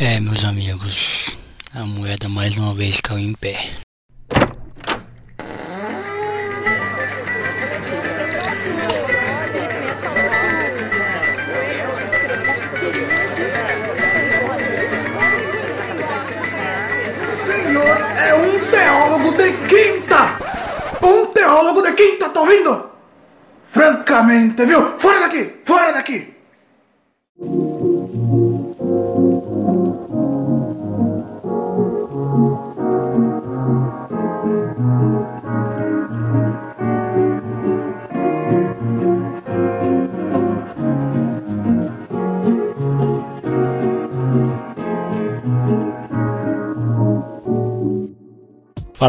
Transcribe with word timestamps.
É, 0.00 0.20
meus 0.20 0.44
amigos, 0.44 1.36
a 1.74 1.84
moeda 1.84 2.28
mais 2.28 2.56
uma 2.56 2.72
vez 2.72 3.00
caiu 3.00 3.18
em 3.18 3.32
pé. 3.32 3.58
senhor 17.26 17.96
é 18.18 18.34
um 18.34 18.70
teólogo 18.70 19.32
de 19.32 19.52
quinta! 19.66 20.38
Um 21.02 21.26
teólogo 21.32 21.82
de 21.82 21.92
quinta, 21.94 22.28
tá 22.28 22.40
ouvindo? 22.40 22.88
Francamente, 23.64 24.64
viu? 24.64 24.96
Fora 24.96 25.22
daqui! 25.22 25.54
Fora 25.64 25.92
daqui! 25.92 26.38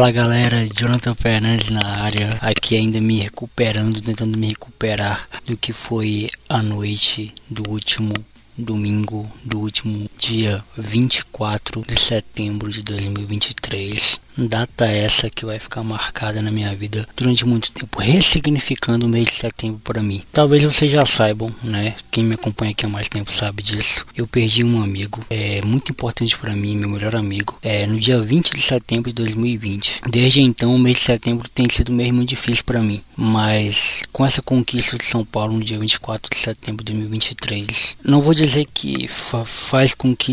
Fala 0.00 0.12
galera, 0.12 0.66
Jonathan 0.66 1.14
Fernandes 1.14 1.68
na 1.68 1.86
área, 1.98 2.38
aqui 2.40 2.74
ainda 2.74 2.98
me 3.02 3.20
recuperando, 3.20 4.00
tentando 4.00 4.38
me 4.38 4.48
recuperar 4.48 5.28
do 5.44 5.58
que 5.58 5.74
foi 5.74 6.26
a 6.48 6.62
noite 6.62 7.34
do 7.50 7.68
último 7.68 8.14
domingo, 8.56 9.30
do 9.44 9.60
último 9.60 10.08
dia 10.16 10.64
24 10.74 11.82
de 11.86 12.00
setembro 12.00 12.70
de 12.70 12.82
2023. 12.82 14.18
Data 14.46 14.86
essa 14.86 15.28
que 15.28 15.44
vai 15.44 15.58
ficar 15.58 15.82
marcada 15.82 16.40
na 16.40 16.50
minha 16.50 16.74
vida 16.74 17.06
durante 17.16 17.44
muito 17.44 17.70
tempo, 17.72 18.00
ressignificando 18.00 19.06
o 19.06 19.08
mês 19.08 19.26
de 19.26 19.32
setembro 19.32 19.80
para 19.82 20.02
mim. 20.02 20.22
Talvez 20.32 20.64
vocês 20.64 20.90
já 20.90 21.04
saibam, 21.04 21.54
né? 21.62 21.94
Quem 22.10 22.24
me 22.24 22.34
acompanha 22.34 22.72
aqui 22.72 22.86
há 22.86 22.88
mais 22.88 23.08
tempo 23.08 23.32
sabe 23.32 23.62
disso. 23.62 24.06
Eu 24.16 24.26
perdi 24.26 24.64
um 24.64 24.82
amigo, 24.82 25.20
é 25.28 25.60
muito 25.62 25.92
importante 25.92 26.36
para 26.38 26.54
mim, 26.54 26.76
meu 26.76 26.88
melhor 26.88 27.14
amigo, 27.14 27.58
é 27.62 27.86
no 27.86 27.98
dia 27.98 28.20
20 28.20 28.52
de 28.52 28.62
setembro 28.62 29.10
de 29.10 29.14
2020. 29.16 30.02
Desde 30.08 30.40
então, 30.40 30.74
o 30.74 30.78
mês 30.78 30.96
de 30.96 31.02
setembro 31.02 31.48
tem 31.48 31.68
sido 31.68 31.92
mesmo 31.92 32.20
muito 32.20 32.30
difícil 32.30 32.64
para 32.64 32.82
mim, 32.82 33.00
mas 33.16 34.02
com 34.12 34.24
essa 34.24 34.42
conquista 34.42 34.98
de 34.98 35.04
São 35.04 35.24
Paulo 35.24 35.54
no 35.54 35.64
dia 35.64 35.78
24 35.78 36.30
de 36.30 36.36
setembro 36.36 36.84
de 36.84 36.92
2023, 36.92 37.96
não 38.04 38.20
vou 38.20 38.34
dizer 38.34 38.66
que 38.72 39.08
fa 39.08 39.44
faz 39.44 39.94
com 39.94 40.14
que 40.14 40.32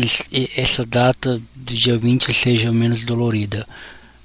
essa 0.56 0.84
data 0.84 1.40
do 1.54 1.74
dia 1.74 1.96
20 1.96 2.32
seja 2.32 2.72
menos 2.72 3.04
dolorida 3.04 3.66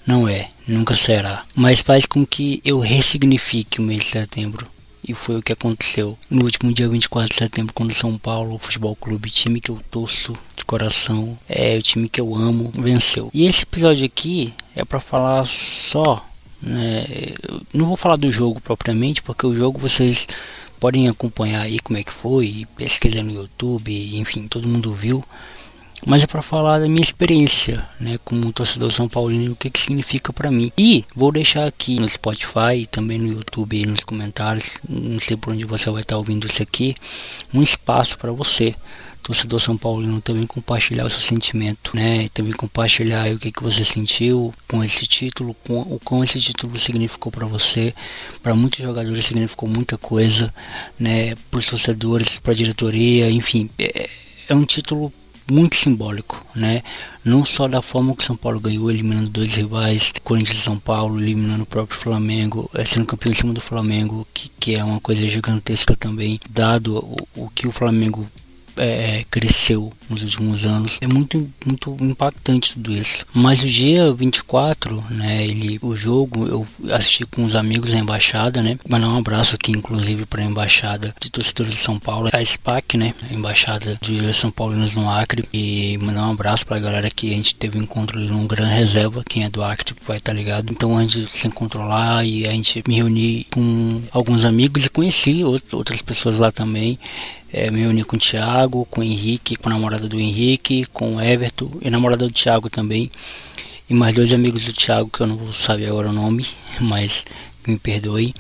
não 0.06 0.28
é, 0.28 0.50
nunca 0.68 0.94
será. 0.94 1.46
Mas 1.56 1.82
faz 1.82 2.06
com 2.06 2.26
que 2.26 2.62
eu 2.66 2.80
ressignifique 2.80 3.80
o 3.80 3.84
mês 3.84 4.04
de 4.04 4.10
setembro. 4.10 4.68
E 5.06 5.14
foi 5.14 5.38
o 5.38 5.42
que 5.42 5.52
aconteceu 5.52 6.18
no 6.30 6.46
último 6.46 6.72
dia 6.74 6.88
24 6.88 7.30
de 7.30 7.36
setembro, 7.36 7.74
quando 7.74 7.94
São 7.94 8.18
Paulo 8.18 8.58
Futebol 8.58 8.96
Clube, 8.96 9.30
time 9.30 9.60
que 9.60 9.70
eu 9.70 9.80
torço 9.92 10.34
de 10.56 10.64
coração, 10.64 11.38
é 11.48 11.78
o 11.78 11.82
time 11.82 12.08
que 12.08 12.22
eu 12.22 12.34
amo, 12.34 12.72
venceu. 12.74 13.30
E 13.34 13.46
esse 13.46 13.64
episódio 13.64 14.06
aqui 14.06 14.54
é 14.74 14.86
para 14.86 15.02
falar 15.02 15.46
só, 15.46 16.26
né? 16.62 17.06
Eu 17.50 17.62
não 17.74 17.88
vou 17.88 17.98
falar 17.98 18.16
do 18.16 18.32
jogo 18.32 18.62
propriamente, 18.62 19.22
porque 19.22 19.46
o 19.46 19.54
jogo 19.54 19.78
vocês 19.78 20.26
podem 20.80 21.10
acompanhar 21.10 21.64
aí 21.64 21.80
como 21.80 22.00
é 22.00 22.04
que 22.04 22.14
foi, 22.14 22.66
pesquisa 22.78 23.22
no 23.22 23.34
YouTube, 23.34 24.18
enfim, 24.18 24.48
todo 24.48 24.70
mundo 24.70 24.94
viu 24.94 25.24
mas 26.06 26.24
é 26.24 26.28
para 26.28 26.42
falar 26.42 26.80
da 26.80 26.88
minha 26.88 27.02
experiência, 27.02 27.88
né, 28.00 28.18
como 28.24 28.52
torcedor 28.52 28.92
são 28.92 29.08
paulino, 29.08 29.54
o 29.54 29.56
que 29.56 29.70
que 29.70 29.80
significa 29.80 30.34
para 30.34 30.52
mim. 30.52 30.72
E 30.78 31.06
vou 31.16 31.32
deixar 31.32 31.66
aqui 31.66 32.00
no 32.00 32.08
Spotify, 32.08 32.86
também 32.90 33.18
no 33.18 33.32
YouTube 33.32 33.82
e 33.82 33.86
nos 33.86 34.04
comentários, 34.04 34.80
não 34.88 35.20
sei 35.20 35.38
por 35.38 35.54
onde 35.54 35.66
você 35.66 35.90
vai 35.90 36.02
estar 36.02 36.18
ouvindo 36.18 36.48
isso 36.48 36.62
aqui, 36.62 36.96
um 37.54 37.62
espaço 37.62 38.18
para 38.18 38.32
você, 38.32 38.76
torcedor 39.24 39.60
são 39.60 39.78
paulino, 39.78 40.20
também 40.20 40.46
compartilhar 40.46 41.06
o 41.06 41.10
seu 41.10 41.22
sentimento, 41.22 41.96
né, 41.96 42.28
também 42.34 42.52
compartilhar 42.52 43.32
o 43.32 43.40
que 43.40 43.52
que 43.52 43.64
você 43.64 43.86
sentiu 43.86 44.54
com 44.68 44.84
esse 44.84 45.08
título, 45.08 45.56
com 45.66 45.80
o 45.80 46.00
como 46.04 46.24
esse 46.24 46.42
título 46.42 46.78
significou 46.78 47.32
para 47.32 47.48
você. 47.48 47.96
Para 48.42 48.54
muitos 48.54 48.80
jogadores 48.80 49.26
significou 49.26 49.70
muita 49.70 49.98
coisa, 49.98 50.54
né, 51.00 51.36
para 51.50 51.60
os 51.60 51.66
torcedores, 51.66 52.38
para 52.40 52.52
a 52.52 52.56
diretoria, 52.56 53.32
enfim, 53.32 53.70
é, 53.80 54.10
é 54.50 54.56
um 54.56 54.66
título 54.66 55.12
muito 55.50 55.76
simbólico, 55.76 56.46
né? 56.56 56.82
Não 57.24 57.44
só 57.44 57.68
da 57.68 57.82
forma 57.82 58.16
que 58.16 58.24
São 58.24 58.36
Paulo 58.36 58.60
ganhou, 58.60 58.90
eliminando 58.90 59.30
dois 59.30 59.56
rivais, 59.56 60.12
Corinthians 60.24 60.60
e 60.60 60.62
São 60.62 60.78
Paulo, 60.78 61.20
eliminando 61.20 61.64
o 61.64 61.66
próprio 61.68 61.98
Flamengo, 61.98 62.70
é, 62.74 62.84
sendo 62.86 63.06
campeão 63.06 63.32
em 63.32 63.36
cima 63.36 63.54
do 63.54 63.62
Flamengo, 63.62 64.28
que, 64.34 64.50
que 64.60 64.76
é 64.76 64.84
uma 64.84 65.00
coisa 65.00 65.26
gigantesca 65.26 65.96
também, 65.96 66.40
dado 66.50 66.98
o, 66.98 67.46
o 67.46 67.50
que 67.50 67.68
o 67.68 67.72
Flamengo 67.72 68.28
é, 68.78 69.24
cresceu 69.30 69.92
nos 70.10 70.24
últimos 70.24 70.66
anos. 70.66 70.98
É 71.02 71.08
muito, 71.08 71.50
muito 71.66 71.98
impactante 72.00 72.74
tudo 72.74 72.92
isso. 72.92 73.26
Mas 73.34 73.64
o 73.64 73.68
dia 73.68 74.14
24, 74.14 75.04
né, 75.10 75.46
ele, 75.46 75.80
o 75.82 75.96
jogo, 75.96 76.48
eu 76.48 76.68
assisti 76.94 77.26
com 77.26 77.44
os 77.44 77.56
amigos 77.56 77.94
na 77.94 78.00
embaixada, 78.00 78.62
né? 78.62 78.78
Mandar 78.88 79.10
um 79.10 79.18
abraço 79.18 79.56
aqui, 79.56 79.72
inclusive, 79.72 80.26
para 80.26 80.42
a 80.42 80.46
embaixada 80.46 81.14
de 81.20 81.32
torcedores 81.32 81.74
de 81.74 81.80
São 81.80 82.00
Paulo, 82.00 82.30
a 82.32 82.44
SPAC, 82.44 82.98
né? 82.98 83.14
A 83.30 83.34
embaixada 83.34 83.98
de 84.02 84.34
São 84.34 84.52
Paulinos 84.52 84.96
no 84.96 85.10
Acre. 85.10 85.48
E 85.54 85.98
mandar 86.00 86.28
um 86.28 86.32
abraço 86.32 86.66
para 86.66 86.78
a 86.78 86.80
galera 86.80 87.10
que 87.10 87.32
a 87.32 87.36
gente 87.36 87.56
teve 87.56 87.78
um 87.78 87.84
encontro 87.84 88.20
no 88.20 88.48
Gran 88.48 88.68
Reserva, 88.68 89.24
quem 89.28 89.44
é 89.44 89.50
do 89.50 89.64
Acre 89.64 89.96
vai 90.08 90.18
estar 90.18 90.32
tá 90.32 90.38
ligado. 90.38 90.72
Então, 90.72 90.98
antes 90.98 91.28
de 91.28 91.38
se 91.38 91.48
encontrou 91.48 91.86
lá 91.86 92.24
e 92.24 92.46
a 92.48 92.52
gente 92.52 92.84
me 92.88 92.96
reuni 92.96 93.48
com 93.52 94.02
alguns 94.12 94.46
amigos 94.46 94.86
e 94.86 94.90
conheci 94.90 95.44
outras 95.44 96.02
pessoas 96.02 96.38
lá 96.38 96.52
também 96.52 96.98
é, 97.54 97.70
me 97.70 97.86
uni 97.86 98.04
com 98.04 98.16
o 98.16 98.20
Thiago, 98.20 98.86
com 98.90 99.02
o 99.02 99.04
Henrique, 99.04 99.56
com 99.56 99.70
a 99.70 99.74
namorada 99.74 100.10
do 100.10 100.20
Henrique, 100.20 100.86
com 100.88 101.16
o 101.16 101.22
Everton 101.22 101.70
e 101.82 101.90
namorada 101.90 102.28
do 102.28 102.34
Thiago 102.34 102.68
também. 102.68 103.12
E 103.88 103.94
mais 103.94 104.16
dois 104.16 104.34
amigos 104.34 104.66
do 104.66 104.74
Thiago, 104.74 105.10
que 105.10 105.22
eu 105.22 105.28
não 105.28 105.38
vou 105.38 105.54
saber 105.54 105.88
agora 105.88 106.10
o 106.10 106.14
nome, 106.14 106.48
mas 106.82 107.24
me 107.68 107.78
perdoe, 107.78 108.34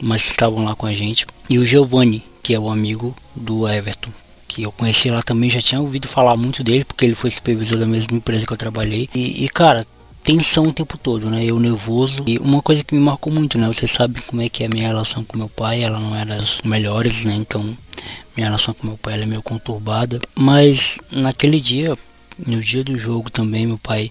mas 0.00 0.24
estavam 0.24 0.64
lá 0.64 0.76
com 0.76 0.86
a 0.86 0.94
gente. 0.94 1.26
E 1.50 1.58
o 1.58 1.66
Giovanni, 1.66 2.22
que 2.40 2.54
é 2.54 2.60
o 2.60 2.70
amigo 2.70 3.14
do 3.34 3.68
Everton, 3.68 4.10
que 4.46 4.62
eu 4.62 4.70
conheci 4.70 5.10
lá 5.10 5.22
também, 5.22 5.50
já 5.50 5.60
tinha 5.60 5.80
ouvido 5.80 6.06
falar 6.06 6.36
muito 6.36 6.62
dele, 6.62 6.84
porque 6.84 7.04
ele 7.04 7.14
foi 7.16 7.30
supervisor 7.30 7.78
da 7.78 7.86
mesma 7.86 8.16
empresa 8.16 8.46
que 8.46 8.52
eu 8.52 8.56
trabalhei. 8.56 9.08
E, 9.12 9.44
e 9.44 9.48
cara, 9.48 9.84
tensão 10.24 10.68
o 10.68 10.72
tempo 10.72 10.96
todo, 10.98 11.28
né? 11.28 11.44
Eu 11.44 11.58
nervoso. 11.58 12.24
E 12.26 12.38
uma 12.38 12.62
coisa 12.62 12.84
que 12.84 12.94
me 12.94 13.00
marcou 13.00 13.32
muito, 13.32 13.58
né? 13.58 13.66
Você 13.68 13.86
sabe 13.86 14.20
como 14.22 14.42
é 14.42 14.48
que 14.48 14.62
é 14.62 14.66
a 14.66 14.70
minha 14.70 14.86
relação 14.86 15.24
com 15.24 15.36
meu 15.36 15.48
pai, 15.48 15.82
ela 15.82 15.98
não 15.98 16.16
é 16.16 16.24
das 16.24 16.60
melhores, 16.64 17.24
né? 17.24 17.34
Então 17.34 17.76
minha 18.36 18.46
relação 18.46 18.74
com 18.74 18.86
meu 18.86 18.96
pai 18.96 19.20
é 19.20 19.26
meio 19.26 19.42
conturbada. 19.42 20.20
Mas 20.34 20.98
naquele 21.10 21.60
dia, 21.60 21.96
no 22.46 22.60
dia 22.60 22.82
do 22.82 22.96
jogo 22.96 23.30
também, 23.30 23.66
meu 23.66 23.78
pai 23.78 24.10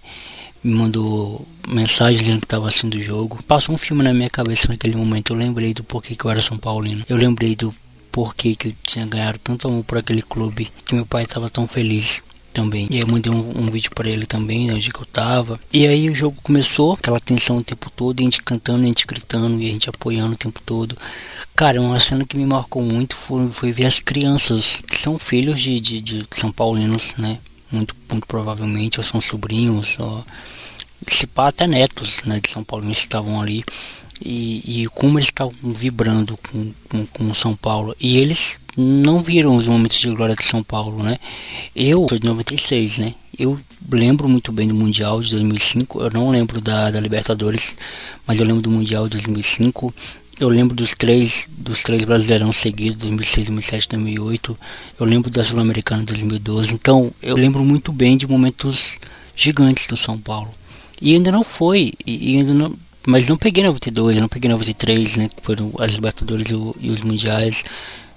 me 0.64 0.74
mandou 0.74 1.46
mensagem 1.68 2.20
dizendo 2.20 2.40
que 2.40 2.46
estava 2.46 2.68
assistindo 2.68 2.96
o 2.96 3.02
jogo. 3.02 3.42
Passou 3.48 3.74
um 3.74 3.78
filme 3.78 4.04
na 4.04 4.14
minha 4.14 4.30
cabeça 4.30 4.68
naquele 4.68 4.96
momento. 4.96 5.34
Eu 5.34 5.38
lembrei 5.38 5.74
do 5.74 5.84
porquê 5.84 6.16
que 6.16 6.26
eu 6.26 6.32
era 6.32 6.42
São 6.42 6.58
Paulino. 6.58 7.04
Eu 7.10 7.18
lembrei 7.18 7.56
do 7.56 7.74
porquê 8.12 8.54
que 8.56 8.70
eu 8.70 8.74
tinha 8.84 9.06
ganhado 9.06 9.40
tanto 9.40 9.68
amor 9.68 9.84
por 9.84 9.98
aquele 9.98 10.22
clube. 10.22 10.72
Que 10.86 10.94
meu 10.94 11.06
pai 11.06 11.24
estava 11.24 11.50
tão 11.50 11.66
feliz 11.66 12.24
também. 12.52 12.88
E 12.90 12.96
aí 12.96 13.02
eu 13.02 13.08
mandei 13.08 13.32
um, 13.32 13.62
um 13.62 13.70
vídeo 13.70 13.92
para 13.96 14.10
ele 14.10 14.26
também, 14.26 14.68
né, 14.68 14.74
onde 14.74 14.92
que 14.92 15.00
eu 15.00 15.06
tava. 15.06 15.60
E 15.74 15.88
aí 15.88 16.10
o 16.10 16.16
jogo 16.16 16.38
começou, 16.44 16.94
aquela 16.94 17.20
tensão 17.20 17.58
o 17.58 17.64
tempo 17.64 17.90
todo, 17.90 18.20
a 18.20 18.24
gente 18.24 18.42
cantando, 18.44 18.84
a 18.84 18.88
gente 18.88 19.08
gritando 19.08 19.62
e 19.62 19.68
a 19.68 19.72
gente 19.72 19.90
apoiando 19.90 20.34
o 20.34 20.38
tempo 20.38 20.62
todo. 20.66 20.98
Cara, 21.56 21.82
uma 21.82 22.00
cena 22.00 22.26
que 22.26 22.38
me 22.38 22.46
marcou 22.46 22.82
muito 22.82 23.16
foi, 23.16 23.50
foi 23.50 23.72
ver 23.72 23.86
as 23.86 24.00
crianças, 24.00 24.82
que 24.88 24.98
são 24.98 25.18
filhos 25.18 25.60
de, 25.60 25.80
de, 25.80 26.02
de 26.02 26.28
São 26.36 26.52
Paulinos, 26.52 27.14
né? 27.18 27.40
Muito, 27.72 27.96
muito 28.10 28.28
provavelmente, 28.28 29.00
ou 29.00 29.04
são 29.04 29.22
sobrinhos, 29.22 29.98
ou 29.98 30.26
se 31.08 31.28
pá 31.28 31.48
até 31.48 31.68
netos 31.68 32.22
né, 32.26 32.40
de 32.40 32.50
São 32.50 32.64
Paulo 32.64 32.86
que 32.86 32.94
estavam 32.94 33.42
ali. 33.42 33.64
E, 34.24 34.84
e 34.84 34.88
como 34.90 35.18
eles 35.18 35.30
estavam 35.30 35.54
vibrando 35.64 36.38
com, 36.38 36.72
com, 36.88 37.06
com, 37.08 37.34
São 37.34 37.56
Paulo. 37.56 37.96
E 38.00 38.18
eles 38.18 38.60
não 38.78 39.20
viram 39.20 39.56
os 39.56 39.68
momentos 39.68 39.98
de 39.98 40.10
glória 40.12 40.36
de 40.36 40.44
São 40.44 40.64
Paulo 40.64 41.04
né. 41.04 41.18
Eu 41.76 42.06
sou 42.08 42.20
de 42.20 42.28
96 42.28 43.00
né. 43.00 43.16
Eu 43.38 43.60
lembro 43.92 44.30
muito 44.30 44.52
bem 44.52 44.68
do 44.68 44.76
Mundial 44.76 45.20
de 45.22 45.32
2005 45.32 46.02
eu 46.02 46.12
não 46.12 46.30
lembro 46.30 46.62
da, 46.62 46.92
da 46.92 47.00
Libertadores 47.00 47.76
mas 48.28 48.40
eu 48.40 48.46
lembro 48.46 48.62
do 48.62 48.70
Mundial 48.70 49.10
de 49.10 49.18
2005 49.18 49.94
eu 50.40 50.48
lembro 50.48 50.76
dos 50.76 50.94
três 50.94 51.50
dos 51.52 51.84
três 51.84 52.06
brasileirão 52.06 52.54
seguidos 52.54 52.98
2006 53.02 53.48
2007 53.48 53.90
2008 53.90 54.60
eu 55.00 55.06
lembro 55.06 55.32
da 55.32 55.44
Sul-Americana 55.44 56.04
2012 56.04 56.76
então 56.76 57.12
eu 57.22 57.36
lembro 57.36 57.66
muito 57.66 57.92
bem 57.92 58.16
de 58.16 58.28
momentos 58.28 58.98
gigantes 59.36 59.88
do 59.88 59.98
São 59.98 60.18
Paulo 60.18 60.52
e 61.02 61.14
ainda 61.14 61.32
não 61.32 61.44
foi, 61.44 61.94
e, 62.06 62.38
ainda 62.38 62.54
não, 62.54 62.74
mas 63.08 63.28
não 63.28 63.38
peguei 63.38 63.64
92, 63.64 64.20
não 64.20 64.28
peguei 64.28 64.50
93, 64.50 65.18
né? 65.18 65.30
Que 65.30 65.44
foram 65.44 65.72
as 65.80 65.92
Libertadores 65.92 66.52
e, 66.52 66.90
os 66.90 67.02
Mundiais. 67.02 67.64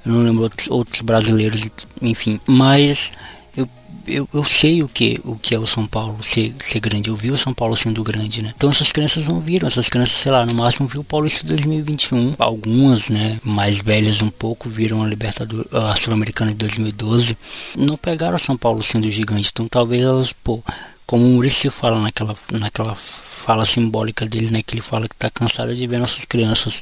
Eu 0.04 0.12
não 0.12 0.22
lembro 0.22 0.42
outros, 0.42 0.68
outros 0.68 1.00
brasileiros, 1.00 1.70
enfim. 2.02 2.38
Mas 2.46 3.12
eu 3.56 3.66
eu, 4.06 4.28
eu 4.34 4.44
sei 4.44 4.82
o 4.82 4.88
que, 4.88 5.20
o 5.24 5.36
que 5.36 5.54
é 5.54 5.58
o 5.58 5.66
São 5.66 5.86
Paulo 5.86 6.22
ser, 6.22 6.54
ser 6.60 6.80
grande. 6.80 7.08
Eu 7.08 7.16
vi 7.16 7.30
o 7.30 7.36
São 7.36 7.54
Paulo 7.54 7.74
sendo 7.74 8.02
grande, 8.02 8.42
né? 8.42 8.52
Então 8.54 8.70
essas 8.70 8.92
crianças 8.92 9.26
não 9.26 9.40
viram. 9.40 9.66
Essas 9.66 9.88
crianças, 9.88 10.14
sei 10.14 10.30
lá, 10.30 10.44
no 10.44 10.54
máximo 10.54 10.86
viu 10.86 11.00
o 11.00 11.04
Paulista 11.04 11.46
2021. 11.46 12.34
Algumas, 12.38 13.08
né, 13.08 13.40
mais 13.42 13.78
velhas 13.78 14.20
um 14.22 14.30
pouco, 14.30 14.68
viram 14.68 15.02
a 15.02 15.06
Libertadores, 15.06 15.72
a 15.72 15.96
Sul-Americana 15.96 16.50
de 16.50 16.58
2012. 16.58 17.36
Não 17.78 17.96
pegaram 17.96 18.36
o 18.36 18.38
São 18.38 18.56
Paulo 18.56 18.82
sendo 18.82 19.08
gigante. 19.08 19.48
Então 19.52 19.66
talvez 19.68 20.02
elas, 20.02 20.32
pô, 20.32 20.62
como 21.06 21.24
o 21.24 21.30
Maurício 21.32 21.70
fala 21.70 22.00
naquela, 22.00 22.34
naquela 22.52 22.94
fala 22.94 23.66
simbólica 23.66 24.26
dele, 24.26 24.50
né? 24.50 24.62
Que 24.62 24.74
ele 24.74 24.82
fala 24.82 25.08
que 25.08 25.14
tá 25.14 25.30
cansado 25.30 25.74
de 25.74 25.86
ver 25.86 25.98
nossas 25.98 26.24
crianças 26.24 26.80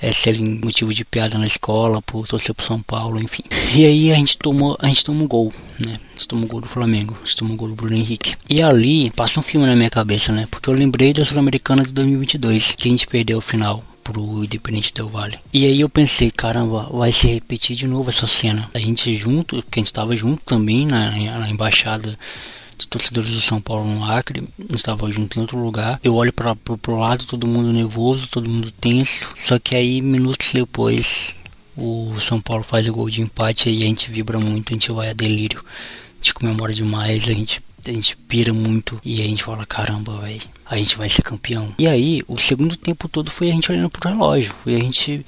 é, 0.00 0.12
serem 0.12 0.58
motivo 0.62 0.94
de 0.94 1.04
piada 1.04 1.36
na 1.36 1.46
escola, 1.46 2.00
por 2.00 2.26
torcer 2.26 2.54
pro 2.54 2.64
São 2.64 2.80
Paulo, 2.80 3.20
enfim. 3.20 3.42
E 3.74 3.84
aí 3.84 4.10
a 4.10 4.16
gente 4.16 4.38
tomou, 4.38 4.76
a 4.80 4.88
gente 4.88 5.04
tomou 5.04 5.24
um 5.24 5.28
gol, 5.28 5.52
né? 5.78 6.00
A 6.14 6.16
gente 6.16 6.28
tomou 6.28 6.44
um 6.44 6.48
gol 6.48 6.60
do 6.62 6.68
Flamengo, 6.68 7.16
a 7.20 7.24
gente 7.24 7.36
tomou 7.36 7.54
um 7.54 7.56
gol 7.56 7.68
do 7.68 7.74
Bruno 7.74 7.94
Henrique. 7.94 8.34
E 8.48 8.62
ali 8.62 9.10
passa 9.10 9.38
um 9.38 9.42
filme 9.42 9.66
na 9.66 9.76
minha 9.76 9.90
cabeça, 9.90 10.32
né? 10.32 10.48
Porque 10.50 10.70
eu 10.70 10.74
lembrei 10.74 11.12
da 11.12 11.24
Sul-Americana 11.24 11.84
de 11.84 11.92
2022, 11.92 12.74
que 12.76 12.88
a 12.88 12.90
gente 12.90 13.06
perdeu 13.06 13.38
o 13.38 13.42
final 13.42 13.84
pro 14.02 14.42
Independente 14.42 14.94
Del 14.94 15.08
Vale. 15.08 15.38
E 15.52 15.66
aí 15.66 15.80
eu 15.80 15.88
pensei, 15.88 16.30
caramba, 16.30 16.88
vai 16.90 17.12
se 17.12 17.26
repetir 17.26 17.76
de 17.76 17.86
novo 17.86 18.08
essa 18.08 18.26
cena. 18.26 18.70
A 18.72 18.78
gente 18.78 19.14
junto, 19.14 19.56
porque 19.56 19.78
a 19.78 19.82
gente 19.82 19.92
tava 19.92 20.16
junto 20.16 20.42
também 20.44 20.86
na, 20.86 21.10
na 21.10 21.50
embaixada 21.50 22.18
de 22.80 22.88
torcedores 22.88 23.30
do 23.30 23.40
São 23.40 23.60
Paulo 23.60 23.86
no 23.86 24.04
Acre, 24.04 24.42
estava 24.74 25.10
junto 25.10 25.38
em 25.38 25.42
outro 25.42 25.58
lugar. 25.58 26.00
Eu 26.02 26.14
olho 26.14 26.32
para 26.32 26.56
pro 26.56 26.98
lado, 26.98 27.26
todo 27.26 27.46
mundo 27.46 27.72
nervoso, 27.72 28.28
todo 28.28 28.48
mundo 28.48 28.70
tenso. 28.70 29.30
Só 29.36 29.58
que 29.58 29.76
aí, 29.76 30.00
minutos 30.00 30.50
depois, 30.52 31.36
o 31.76 32.18
São 32.18 32.40
Paulo 32.40 32.64
faz 32.64 32.88
o 32.88 32.92
gol 32.92 33.08
de 33.08 33.20
empate 33.20 33.70
e 33.70 33.78
a 33.78 33.86
gente 33.86 34.10
vibra 34.10 34.40
muito, 34.40 34.72
a 34.72 34.74
gente 34.74 34.90
vai 34.92 35.10
a 35.10 35.12
delírio, 35.12 35.62
a 35.62 36.16
gente 36.16 36.34
comemora 36.34 36.72
demais, 36.72 37.24
a 37.24 37.32
gente, 37.32 37.62
a 37.86 37.92
gente 37.92 38.16
pira 38.16 38.52
muito 38.52 39.00
e 39.04 39.20
a 39.20 39.24
gente 39.24 39.44
fala: 39.44 39.66
caramba, 39.66 40.18
velho, 40.18 40.42
a 40.66 40.76
gente 40.76 40.96
vai 40.96 41.08
ser 41.08 41.22
campeão. 41.22 41.74
E 41.78 41.86
aí, 41.86 42.22
o 42.26 42.36
segundo 42.36 42.76
tempo 42.76 43.08
todo 43.08 43.30
foi 43.30 43.50
a 43.50 43.52
gente 43.52 43.70
olhando 43.70 43.90
pro 43.90 44.08
relógio, 44.08 44.54
foi 44.64 44.74
a 44.74 44.80
gente 44.80 45.24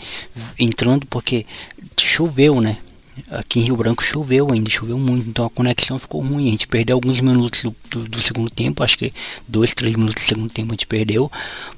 entrando 0.58 1.06
porque 1.06 1.46
choveu, 2.00 2.60
né? 2.60 2.78
Aqui 3.30 3.60
em 3.60 3.62
Rio 3.62 3.76
Branco 3.76 4.02
choveu 4.02 4.48
ainda, 4.52 4.68
choveu 4.68 4.98
muito, 4.98 5.28
então 5.28 5.46
a 5.46 5.50
conexão 5.50 5.98
ficou 5.98 6.22
ruim. 6.22 6.48
A 6.48 6.50
gente 6.50 6.66
perdeu 6.66 6.96
alguns 6.96 7.20
minutos 7.20 7.62
do, 7.62 7.74
do, 7.90 8.08
do 8.08 8.20
segundo 8.20 8.50
tempo, 8.50 8.82
acho 8.82 8.98
que 8.98 9.12
dois, 9.48 9.74
três 9.74 9.94
minutos 9.96 10.22
do 10.22 10.26
segundo 10.26 10.52
tempo 10.52 10.72
a 10.72 10.74
gente 10.74 10.86
perdeu, 10.86 11.30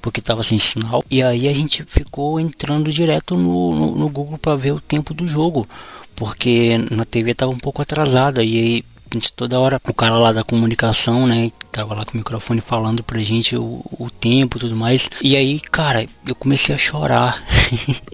porque 0.02 0.20
estava 0.20 0.42
sem 0.42 0.58
sinal. 0.58 1.04
E 1.10 1.22
aí 1.22 1.48
a 1.48 1.52
gente 1.52 1.84
ficou 1.86 2.40
entrando 2.40 2.90
direto 2.90 3.36
no, 3.36 3.74
no, 3.74 3.94
no 3.96 4.08
Google 4.08 4.38
para 4.38 4.56
ver 4.56 4.72
o 4.72 4.80
tempo 4.80 5.14
do 5.14 5.28
jogo, 5.28 5.68
porque 6.16 6.78
na 6.90 7.04
TV 7.04 7.32
estava 7.32 7.52
um 7.52 7.58
pouco 7.58 7.82
atrasada. 7.82 8.42
E 8.42 8.58
aí 8.58 8.84
a 9.10 9.14
gente 9.14 9.32
toda 9.32 9.60
hora, 9.60 9.80
o 9.88 9.94
cara 9.94 10.16
lá 10.16 10.32
da 10.32 10.42
comunicação, 10.42 11.26
né, 11.26 11.52
tava 11.70 11.94
lá 11.94 12.04
com 12.04 12.14
o 12.14 12.16
microfone 12.16 12.60
falando 12.60 13.02
pra 13.02 13.20
gente 13.20 13.56
o, 13.56 13.84
o 13.98 14.08
tempo 14.10 14.56
e 14.56 14.60
tudo 14.60 14.76
mais. 14.76 15.08
E 15.22 15.36
aí, 15.36 15.60
cara, 15.60 16.06
eu 16.26 16.34
comecei 16.34 16.74
a 16.74 16.78
chorar 16.78 17.42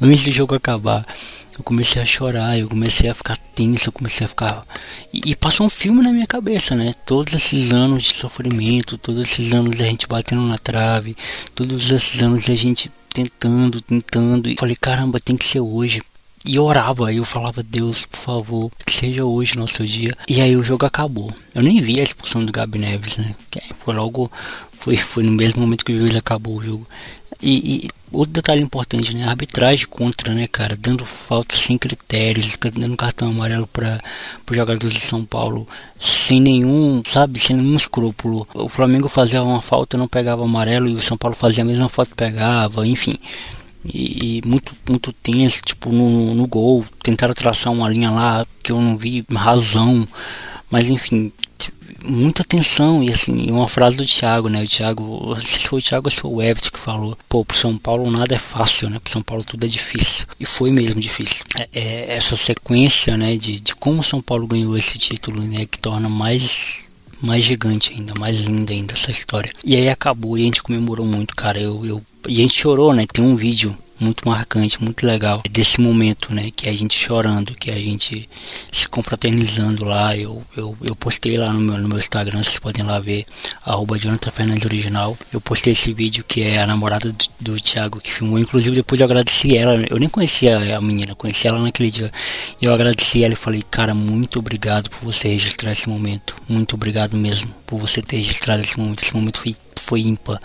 antes 0.00 0.24
do 0.24 0.32
jogo 0.32 0.54
acabar 0.54 1.06
eu 1.60 1.64
comecei 1.64 2.00
a 2.00 2.04
chorar, 2.04 2.58
eu 2.58 2.68
comecei 2.68 3.10
a 3.10 3.14
ficar 3.14 3.36
tenso, 3.54 3.88
eu 3.88 3.92
comecei 3.92 4.24
a 4.24 4.28
ficar. 4.28 4.64
E, 5.12 5.30
e, 5.30 5.36
passou 5.36 5.66
um 5.66 5.68
filme 5.68 6.02
na 6.02 6.10
minha 6.10 6.26
cabeça, 6.26 6.74
né? 6.74 6.92
Todos 7.04 7.34
esses 7.34 7.72
anos 7.72 8.04
de 8.04 8.14
sofrimento, 8.14 8.96
todos 8.96 9.24
esses 9.26 9.52
anos 9.52 9.76
da 9.76 9.84
gente 9.84 10.08
batendo 10.08 10.42
na 10.42 10.56
trave, 10.56 11.14
todos 11.54 11.90
esses 11.90 12.22
anos 12.22 12.46
da 12.46 12.54
gente 12.54 12.90
tentando, 13.12 13.80
tentando. 13.80 14.48
E 14.48 14.56
falei, 14.56 14.74
caramba, 14.74 15.20
tem 15.20 15.36
que 15.36 15.44
ser 15.44 15.60
hoje. 15.60 16.02
E 16.46 16.58
orava, 16.58 17.12
eu 17.12 17.24
falava, 17.26 17.62
Deus, 17.62 18.06
por 18.06 18.18
favor, 18.18 18.72
que 18.86 18.92
seja 18.92 19.26
hoje 19.26 19.58
nosso 19.58 19.84
dia. 19.84 20.16
E 20.26 20.40
aí 20.40 20.56
o 20.56 20.64
jogo 20.64 20.86
acabou. 20.86 21.30
Eu 21.54 21.62
nem 21.62 21.82
vi 21.82 22.00
a 22.00 22.02
expulsão 22.02 22.42
do 22.42 22.50
Gabi 22.50 22.78
Neves, 22.78 23.18
né? 23.18 23.34
Foi 23.84 23.94
logo. 23.94 24.32
Foi, 24.78 24.96
foi 24.96 25.22
no 25.22 25.32
mesmo 25.32 25.60
momento 25.60 25.84
que 25.84 25.92
o 25.92 26.00
juiz 26.00 26.16
acabou 26.16 26.56
o 26.56 26.64
jogo. 26.64 26.86
E, 27.42 27.84
e, 27.84 27.88
outro 28.12 28.32
detalhe 28.32 28.62
importante, 28.62 29.14
né? 29.14 29.24
Arbitragem 29.26 29.86
contra, 29.86 30.34
né, 30.34 30.46
cara? 30.46 30.76
Dando 30.76 31.04
falta 31.04 31.56
sem 31.56 31.78
critérios, 31.78 32.56
dando 32.74 32.96
cartão 32.96 33.28
amarelo 33.28 33.66
para 33.66 34.00
os 34.50 34.56
jogadores 34.56 34.92
de 34.92 35.00
São 35.00 35.24
Paulo 35.24 35.66
sem 35.98 36.40
nenhum, 36.40 37.02
sabe, 37.06 37.38
sem 37.38 37.56
nenhum 37.56 37.76
escrúpulo. 37.76 38.46
O 38.54 38.68
Flamengo 38.68 39.08
fazia 39.08 39.42
uma 39.42 39.60
falta, 39.60 39.98
não 39.98 40.08
pegava 40.08 40.44
amarelo 40.44 40.88
e 40.88 40.94
o 40.94 41.00
São 41.00 41.16
Paulo 41.16 41.36
fazia 41.36 41.62
a 41.62 41.66
mesma 41.66 41.88
falta, 41.88 42.12
pegava, 42.14 42.86
enfim. 42.86 43.18
E, 43.84 44.38
e 44.38 44.46
muito, 44.46 44.74
muito 44.88 45.12
tenso, 45.12 45.62
tipo, 45.62 45.90
no, 45.90 46.34
no 46.34 46.46
gol. 46.46 46.84
Tentaram 47.02 47.34
traçar 47.34 47.72
uma 47.72 47.88
linha 47.88 48.10
lá 48.10 48.46
que 48.62 48.72
eu 48.72 48.80
não 48.80 48.96
vi 48.96 49.24
razão. 49.32 50.06
Mas 50.70 50.88
enfim, 50.88 51.32
muita 52.04 52.42
atenção 52.42 53.02
e 53.02 53.10
assim, 53.10 53.50
uma 53.50 53.68
frase 53.68 53.96
do 53.96 54.06
Thiago, 54.06 54.48
né? 54.48 54.62
O 54.62 54.68
Thiago, 54.68 55.36
se 55.38 55.68
foi 55.68 55.78
o 55.80 55.82
Thiago 55.82 56.10
se 56.10 56.16
foi 56.16 56.30
o 56.30 56.42
Everton 56.42 56.70
que 56.70 56.78
falou, 56.78 57.16
pô, 57.28 57.44
pro 57.44 57.56
São 57.56 57.76
Paulo 57.76 58.10
nada 58.10 58.34
é 58.34 58.38
fácil, 58.38 58.88
né? 58.88 58.98
Pro 58.98 59.12
São 59.12 59.22
Paulo 59.22 59.44
tudo 59.44 59.64
é 59.64 59.68
difícil. 59.68 60.26
E 60.38 60.44
foi 60.44 60.70
mesmo 60.70 61.00
difícil. 61.00 61.44
É, 61.56 61.68
é, 61.72 62.16
essa 62.16 62.36
sequência, 62.36 63.16
né, 63.16 63.36
de, 63.36 63.60
de 63.60 63.74
como 63.74 64.00
o 64.00 64.04
São 64.04 64.20
Paulo 64.22 64.46
ganhou 64.46 64.76
esse 64.76 64.98
título, 64.98 65.42
né, 65.42 65.66
que 65.66 65.78
torna 65.78 66.08
mais 66.08 66.88
mais 67.20 67.44
gigante 67.44 67.92
ainda, 67.92 68.14
mais 68.18 68.38
linda 68.38 68.72
ainda 68.72 68.94
essa 68.94 69.10
história. 69.10 69.52
E 69.62 69.76
aí 69.76 69.88
acabou 69.90 70.38
e 70.38 70.42
a 70.42 70.44
gente 70.44 70.62
comemorou 70.62 71.04
muito, 71.04 71.36
cara. 71.36 71.60
Eu, 71.60 71.84
eu, 71.84 72.02
e 72.26 72.38
a 72.38 72.42
gente 72.42 72.58
chorou, 72.58 72.94
né? 72.94 73.04
Tem 73.06 73.22
um 73.22 73.36
vídeo 73.36 73.76
muito 74.00 74.26
marcante, 74.28 74.82
muito 74.82 75.06
legal 75.06 75.42
desse 75.50 75.80
momento, 75.80 76.34
né? 76.34 76.50
Que 76.54 76.68
é 76.68 76.72
a 76.72 76.76
gente 76.76 76.94
chorando, 76.94 77.54
que 77.54 77.70
é 77.70 77.74
a 77.74 77.78
gente 77.78 78.28
se 78.72 78.88
confraternizando 78.88 79.84
lá. 79.84 80.16
Eu, 80.16 80.42
eu, 80.56 80.76
eu 80.82 80.96
postei 80.96 81.36
lá 81.36 81.52
no 81.52 81.60
meu, 81.60 81.78
no 81.78 81.88
meu 81.88 81.98
Instagram, 81.98 82.42
vocês 82.42 82.58
podem 82.58 82.84
lá 82.84 82.98
ver, 82.98 83.26
arroba 83.64 83.98
Jonathan 83.98 84.30
Fernandes 84.30 84.64
Original. 84.64 85.16
Eu 85.32 85.40
postei 85.40 85.72
esse 85.72 85.92
vídeo 85.92 86.24
que 86.26 86.42
é 86.42 86.58
a 86.58 86.66
namorada 86.66 87.12
do, 87.12 87.24
do 87.38 87.60
Thiago 87.60 88.00
que 88.00 88.12
filmou. 88.12 88.38
Inclusive 88.38 88.76
depois 88.76 89.00
eu 89.00 89.04
agradeci 89.04 89.56
ela. 89.56 89.84
Eu 89.88 89.98
nem 89.98 90.08
conhecia 90.08 90.76
a 90.76 90.80
menina, 90.80 91.14
conheci 91.14 91.46
ela 91.46 91.60
naquele 91.60 91.90
dia. 91.90 92.10
E 92.60 92.64
eu 92.64 92.72
agradeci 92.72 93.22
ela 93.22 93.34
e 93.34 93.36
falei, 93.36 93.62
cara, 93.70 93.94
muito 93.94 94.38
obrigado 94.38 94.88
por 94.88 95.04
você 95.04 95.28
registrar 95.28 95.72
esse 95.72 95.88
momento. 95.88 96.34
Muito 96.48 96.74
obrigado 96.74 97.16
mesmo 97.16 97.54
por 97.66 97.78
você 97.78 98.00
ter 98.00 98.16
registrado 98.16 98.62
esse 98.62 98.78
momento. 98.78 99.02
Esse 99.02 99.14
momento 99.14 99.38
foi 99.38 99.54
foi 99.80 100.00
ímpar. 100.00 100.40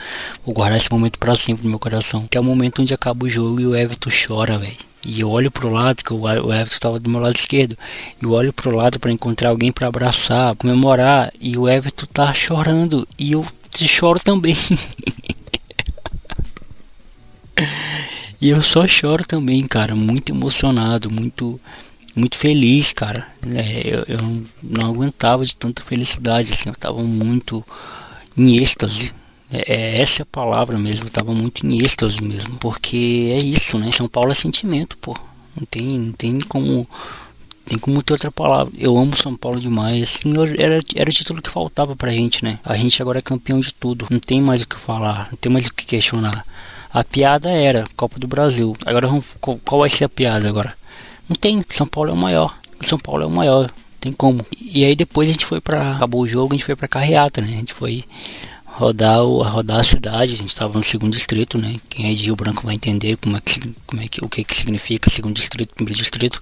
Vou 0.45 0.53
guardar 0.53 0.77
esse 0.77 0.91
momento 0.91 1.19
para 1.19 1.35
sempre 1.35 1.63
no 1.63 1.69
meu 1.69 1.79
coração. 1.79 2.27
Que 2.29 2.37
é 2.37 2.41
o 2.41 2.43
momento 2.43 2.81
onde 2.81 2.93
acaba 2.93 3.25
o 3.25 3.29
jogo 3.29 3.61
e 3.61 3.67
o 3.67 3.75
Everton 3.75 4.09
chora, 4.09 4.57
velho. 4.57 4.75
E 5.05 5.21
eu 5.21 5.29
olho 5.29 5.51
pro 5.51 5.69
lado, 5.69 6.03
que 6.03 6.13
o 6.13 6.27
Everton 6.27 6.63
estava 6.63 6.99
do 6.99 7.09
meu 7.09 7.19
lado 7.19 7.35
esquerdo. 7.35 7.77
E 8.21 8.25
eu 8.25 8.31
olho 8.31 8.51
pro 8.51 8.75
lado 8.75 8.99
para 8.99 9.11
encontrar 9.11 9.49
alguém 9.49 9.71
para 9.71 9.87
abraçar, 9.87 10.55
comemorar. 10.55 11.31
E 11.39 11.57
o 11.57 11.69
Everton 11.69 12.07
tá 12.11 12.33
chorando. 12.33 13.07
E 13.17 13.33
eu 13.33 13.45
choro 13.71 14.19
também. 14.19 14.57
e 18.41 18.49
eu 18.49 18.61
só 18.61 18.87
choro 18.87 19.25
também, 19.25 19.65
cara. 19.67 19.95
Muito 19.95 20.31
emocionado, 20.31 21.11
muito 21.11 21.59
muito 22.15 22.37
feliz, 22.37 22.93
cara. 22.93 23.27
É, 23.43 23.93
eu, 23.93 24.05
eu, 24.07 24.45
não 24.63 24.87
aguentava 24.87 25.45
de 25.45 25.55
tanta 25.55 25.83
felicidade, 25.83 26.53
assim, 26.53 26.69
eu 26.69 26.75
tava 26.75 27.03
muito 27.03 27.63
em 28.37 28.55
êxtase. 28.55 29.13
É, 29.55 29.73
é, 29.73 30.01
essa 30.01 30.21
é 30.21 30.23
a 30.23 30.25
palavra 30.25 30.77
mesmo, 30.77 31.05
eu 31.05 31.09
tava 31.09 31.33
muito 31.33 31.65
em 31.65 31.77
êxtase 31.83 32.21
mesmo, 32.21 32.57
porque 32.57 33.31
é 33.33 33.37
isso, 33.37 33.77
né? 33.77 33.89
São 33.91 34.07
Paulo 34.07 34.31
é 34.31 34.33
sentimento, 34.33 34.97
pô. 34.97 35.15
Não 35.55 35.65
tem, 35.65 35.99
não 35.99 36.11
tem 36.11 36.39
como 36.41 36.87
tem 37.65 37.79
como 37.79 38.03
ter 38.03 38.13
outra 38.13 38.29
palavra. 38.29 38.71
Eu 38.77 38.95
amo 38.97 39.15
São 39.15 39.35
Paulo 39.35 39.59
demais. 39.59 40.19
Assim, 40.19 40.33
era, 40.57 40.79
era 40.95 41.09
o 41.09 41.13
título 41.13 41.41
que 41.41 41.49
faltava 41.49 41.95
pra 41.95 42.11
gente, 42.11 42.43
né? 42.43 42.59
A 42.63 42.75
gente 42.75 43.01
agora 43.01 43.19
é 43.19 43.21
campeão 43.21 43.59
de 43.59 43.73
tudo. 43.73 44.05
Não 44.09 44.19
tem 44.19 44.41
mais 44.41 44.63
o 44.63 44.67
que 44.67 44.75
falar, 44.75 45.29
não 45.31 45.37
tem 45.37 45.51
mais 45.51 45.67
o 45.67 45.73
que 45.73 45.85
questionar. 45.85 46.45
A 46.93 47.03
piada 47.03 47.49
era 47.49 47.85
Copa 47.95 48.19
do 48.19 48.27
Brasil. 48.27 48.75
Agora 48.85 49.07
vamos, 49.07 49.35
qual 49.39 49.81
vai 49.81 49.89
ser 49.89 50.05
a 50.05 50.09
piada 50.09 50.47
agora? 50.47 50.75
Não 51.27 51.35
tem. 51.35 51.63
São 51.69 51.87
Paulo 51.87 52.11
é 52.11 52.13
o 52.13 52.17
maior. 52.17 52.55
São 52.81 52.99
Paulo 52.99 53.23
é 53.23 53.25
o 53.25 53.31
maior. 53.31 53.71
Tem 53.99 54.13
como. 54.13 54.45
E 54.73 54.85
aí 54.85 54.95
depois 54.95 55.27
a 55.27 55.31
gente 55.31 55.45
foi 55.45 55.59
pra. 55.59 55.93
Acabou 55.93 56.21
o 56.21 56.27
jogo, 56.27 56.53
a 56.53 56.57
gente 56.57 56.65
foi 56.65 56.75
pra 56.75 56.87
carreata, 56.87 57.41
né? 57.41 57.47
A 57.47 57.57
gente 57.57 57.73
foi 57.73 58.03
rodar, 58.75 59.23
o, 59.23 59.41
rodar 59.41 59.79
a 59.79 59.83
cidade. 59.83 60.33
A 60.33 60.37
gente 60.37 60.49
estava 60.49 60.77
no 60.77 60.83
segundo 60.83 61.13
distrito, 61.13 61.57
né? 61.57 61.75
Quem 61.89 62.11
é 62.11 62.13
de 62.13 62.25
Rio 62.25 62.35
Branco 62.35 62.63
vai 62.63 62.75
entender 62.75 63.17
como 63.17 63.37
é 63.37 63.41
que, 63.41 63.73
como 63.85 64.01
é 64.01 64.07
que, 64.07 64.23
o 64.23 64.29
que, 64.29 64.43
que 64.43 64.55
significa 64.55 65.09
segundo 65.09 65.35
distrito, 65.35 65.73
primeiro 65.73 65.97
distrito. 65.97 66.39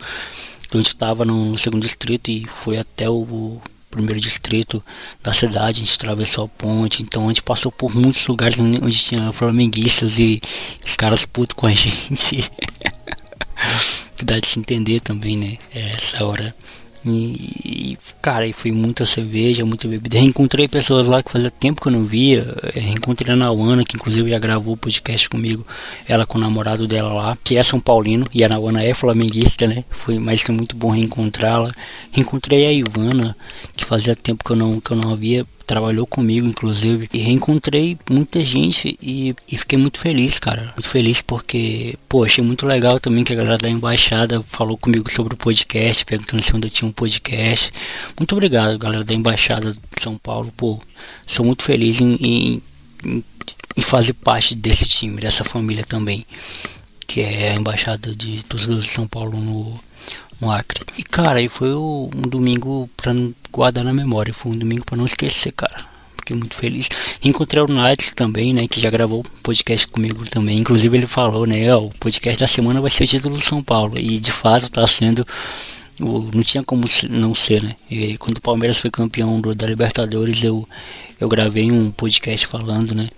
Então 0.66 0.80
a 0.80 0.84
gente 0.84 0.94
estava 0.94 1.24
no 1.24 1.58
segundo 1.58 1.84
distrito 1.84 2.32
e 2.32 2.46
foi 2.48 2.78
até 2.78 3.08
o, 3.08 3.22
o 3.22 3.62
primeiro 3.92 4.20
distrito 4.20 4.84
da 5.22 5.32
cidade, 5.32 5.82
a 5.82 5.86
gente 5.86 5.96
atravessou 5.96 6.46
a 6.46 6.48
ponte, 6.48 7.04
então 7.04 7.26
a 7.26 7.28
gente 7.28 7.44
passou 7.44 7.72
por 7.72 7.96
muitos 7.96 8.26
lugares 8.26 8.58
onde 8.60 8.98
tinha 8.98 9.32
flamenguistas 9.32 10.18
e 10.18 10.42
os 10.84 10.96
caras 10.96 11.26
putos 11.26 11.56
com 11.56 11.68
a 11.68 11.72
gente. 11.74 12.50
que 14.18 14.26
dá 14.26 14.40
de 14.40 14.48
se 14.48 14.60
entender 14.60 15.00
também, 15.00 15.38
né? 15.38 15.58
É 15.76 15.90
essa 15.90 16.26
hora 16.26 16.56
E, 17.06 17.98
cara, 18.22 18.48
e 18.48 18.54
foi 18.54 18.72
muita 18.72 19.06
cerveja, 19.06 19.66
muita 19.66 19.88
bebida. 19.88 20.18
Reencontrei 20.18 20.68
pessoas 20.68 21.08
lá 21.08 21.22
que 21.22 21.32
fazia 21.32 21.50
tempo 21.52 21.82
que 21.82 21.88
eu 21.88 21.92
não 21.92 22.06
via. 22.06 22.56
Reencontrei 22.74 23.34
a 23.34 23.36
Nauana, 23.36 23.84
que 23.84 23.96
inclusive 23.96 24.30
já 24.30 24.40
gravou 24.40 24.76
o 24.76 24.78
podcast 24.78 25.30
comigo. 25.30 25.66
Ela 26.08 26.26
com 26.26 26.38
o 26.38 26.42
namorado 26.42 26.88
dela 26.88 27.14
lá, 27.14 27.38
que 27.44 27.58
é 27.58 27.64
São 27.64 27.80
Paulino. 27.80 28.26
E 28.34 28.44
a 28.44 28.48
Nauana 28.48 28.84
é 28.84 28.94
flamenguista, 28.94 29.68
né? 29.68 29.84
Foi, 29.90 30.18
mas 30.18 30.42
foi 30.42 30.56
muito 30.56 30.76
bom 30.76 30.90
reencontrá-la. 30.90 31.74
Reencontrei 32.12 32.66
a 32.66 32.72
Ivana, 32.72 33.36
que 33.76 33.84
fazia 33.84 34.16
tempo 34.16 34.44
que 34.44 34.52
eu 34.52 34.56
não, 34.56 34.80
que 34.80 34.92
eu 34.92 34.98
não 34.98 35.12
havia 35.12 35.46
trabalhou 35.74 36.06
comigo, 36.06 36.46
inclusive, 36.46 37.10
e 37.12 37.18
reencontrei 37.18 37.98
muita 38.08 38.44
gente 38.44 38.96
e, 39.02 39.36
e, 39.52 39.58
fiquei 39.58 39.78
muito 39.80 40.00
feliz, 40.00 40.38
cara. 40.38 40.72
Muito 40.76 40.88
feliz 40.88 41.20
porque, 41.20 41.98
pô, 42.08 42.24
achei 42.24 42.44
muito 42.44 42.68
legal 42.68 43.00
também 43.00 43.24
que 43.24 43.34
a 43.34 43.36
galera 43.36 43.58
da 43.58 43.68
embaixada 43.68 44.44
falou 44.44 44.78
comigo 44.78 45.12
sobre 45.12 45.34
o 45.34 45.38
podcast, 45.38 46.06
perguntando 46.06 46.44
se 46.44 46.54
ainda 46.54 46.70
tinha 46.70 46.88
um 46.88 46.92
podcast. 46.92 47.72
Muito 48.20 48.34
obrigado, 48.34 48.78
galera 48.78 49.04
da 49.04 49.16
embaixada 49.16 49.74
de 49.74 49.80
São 50.00 50.16
Paulo, 50.16 50.54
pô, 50.56 50.80
sou 51.26 51.44
muito 51.44 51.64
feliz 51.64 52.00
em, 52.00 52.18
em, 52.22 52.64
em, 53.04 53.24
em 53.76 53.82
fazer 53.82 54.14
parte 54.14 54.54
desse 54.54 54.86
time, 54.86 55.20
dessa 55.20 55.44
família 55.44 55.84
também, 55.84 56.24
que 57.08 57.20
é 57.22 57.50
a 57.50 57.56
embaixada 57.56 58.16
de 58.16 58.46
torcedores 58.46 58.84
de 58.84 58.92
São 58.92 59.08
Paulo 59.08 59.40
no 59.40 59.80
no 60.40 60.52
Acre. 60.52 60.84
E 60.98 61.04
cara, 61.04 61.40
aí 61.40 61.50
foi 61.50 61.74
um 61.74 62.10
domingo 62.10 62.90
pra 62.96 63.14
guardar 63.52 63.84
na 63.84 63.94
memória, 63.94 64.34
foi 64.34 64.52
um 64.52 64.58
domingo 64.58 64.86
para 64.86 64.98
não 64.98 65.06
esquecer, 65.06 65.52
cara. 65.52 65.94
Fiquei 66.24 66.38
muito 66.38 66.56
feliz. 66.56 66.88
Encontrei 67.22 67.62
o 67.62 67.68
Nights 67.68 68.14
também, 68.14 68.54
né? 68.54 68.66
Que 68.66 68.80
já 68.80 68.90
gravou 68.90 69.26
podcast 69.44 69.86
comigo 69.88 70.24
também. 70.26 70.58
Inclusive 70.58 70.98
ele 70.98 71.06
falou, 71.06 71.46
né? 71.46 71.76
o 71.76 71.90
podcast 72.00 72.40
da 72.40 72.48
semana 72.48 72.80
vai 72.80 72.90
ser 72.90 73.04
o 73.04 73.08
título 73.08 73.36
do 73.36 73.42
São 73.42 73.62
Paulo. 73.62 74.00
E 74.00 74.18
de 74.20 74.32
fato 74.32 74.72
tá 74.72 74.88
sendo. 74.88 75.28
Não 76.00 76.44
tinha 76.44 76.64
como 76.64 76.84
não 77.10 77.36
ser, 77.36 77.62
né? 77.62 77.76
E 77.90 78.18
quando 78.18 78.38
o 78.38 78.42
Palmeiras 78.42 78.78
foi 78.78 78.90
campeão 78.90 79.40
da 79.42 79.68
Libertadores, 79.68 80.44
eu, 80.44 80.68
eu 81.20 81.30
gravei 81.30 81.72
um 81.72 81.92
podcast 81.92 82.48
falando, 82.48 82.96
né? 82.96 83.10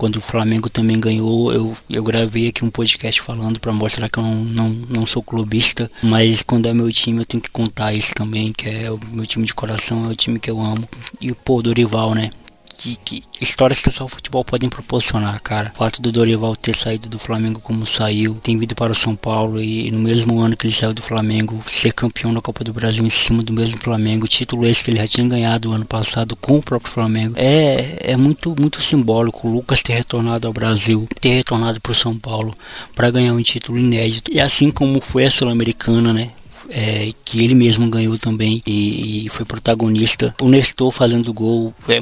quando 0.00 0.16
o 0.16 0.20
Flamengo 0.22 0.70
também 0.70 0.98
ganhou, 0.98 1.52
eu, 1.52 1.76
eu 1.90 2.02
gravei 2.02 2.48
aqui 2.48 2.64
um 2.64 2.70
podcast 2.70 3.20
falando 3.20 3.60
para 3.60 3.70
mostrar 3.70 4.08
que 4.08 4.18
eu 4.18 4.22
não, 4.22 4.34
não, 4.36 4.68
não 4.88 5.04
sou 5.04 5.22
clubista, 5.22 5.90
mas 6.02 6.42
quando 6.42 6.64
é 6.64 6.72
meu 6.72 6.90
time 6.90 7.18
eu 7.18 7.26
tenho 7.26 7.42
que 7.42 7.50
contar 7.50 7.92
isso 7.92 8.14
também, 8.14 8.50
que 8.50 8.66
é 8.66 8.90
o 8.90 8.98
meu 9.12 9.26
time 9.26 9.44
de 9.44 9.52
coração, 9.52 10.06
é 10.06 10.08
o 10.08 10.16
time 10.16 10.38
que 10.38 10.50
eu 10.50 10.58
amo. 10.58 10.88
E 11.20 11.34
pô, 11.34 11.60
Dorival, 11.60 12.14
né? 12.14 12.30
Que, 12.76 12.96
que, 12.96 13.22
histórias 13.40 13.80
que 13.80 13.90
só 13.90 14.04
o 14.04 14.08
futebol 14.08 14.44
podem 14.44 14.68
proporcionar, 14.68 15.40
cara. 15.42 15.72
O 15.74 15.78
fato 15.78 16.00
do 16.00 16.12
Dorival 16.12 16.54
ter 16.56 16.74
saído 16.74 17.08
do 17.08 17.18
Flamengo 17.18 17.60
como 17.60 17.84
saiu, 17.86 18.34
tem 18.42 18.58
vindo 18.58 18.74
para 18.74 18.92
o 18.92 18.94
São 18.94 19.14
Paulo 19.14 19.60
e 19.60 19.90
no 19.90 19.98
mesmo 19.98 20.40
ano 20.40 20.56
que 20.56 20.66
ele 20.66 20.74
saiu 20.74 20.94
do 20.94 21.02
Flamengo, 21.02 21.62
ser 21.66 21.92
campeão 21.92 22.32
da 22.32 22.40
Copa 22.40 22.64
do 22.64 22.72
Brasil 22.72 23.04
em 23.04 23.10
cima 23.10 23.42
do 23.42 23.52
mesmo 23.52 23.78
Flamengo, 23.78 24.26
título 24.26 24.66
esse 24.66 24.84
que 24.84 24.90
ele 24.90 24.98
já 24.98 25.06
tinha 25.06 25.28
ganhado 25.28 25.72
ano 25.72 25.84
passado 25.84 26.36
com 26.36 26.58
o 26.58 26.62
próprio 26.62 26.92
Flamengo, 26.92 27.34
é, 27.36 28.12
é 28.12 28.16
muito, 28.16 28.54
muito 28.58 28.80
simbólico. 28.80 29.48
O 29.48 29.52
Lucas 29.52 29.82
ter 29.82 29.94
retornado 29.94 30.46
ao 30.46 30.52
Brasil, 30.52 31.06
ter 31.20 31.30
retornado 31.30 31.80
para 31.80 31.92
o 31.92 31.94
São 31.94 32.18
Paulo 32.18 32.54
para 32.94 33.10
ganhar 33.10 33.34
um 33.34 33.42
título 33.42 33.78
inédito. 33.78 34.30
E 34.32 34.40
assim 34.40 34.70
como 34.70 35.00
foi 35.00 35.24
a 35.24 35.30
Sul-Americana, 35.30 36.12
né? 36.12 36.30
é, 36.70 37.12
que 37.24 37.42
ele 37.44 37.54
mesmo 37.54 37.88
ganhou 37.90 38.16
também 38.16 38.62
e, 38.66 39.26
e, 39.26 39.28
foi 39.28 39.44
protagonista. 39.44 40.34
O 40.40 40.48
Nestor 40.48 40.92
fazendo 40.92 41.32
gol, 41.32 41.74
é 41.88 42.00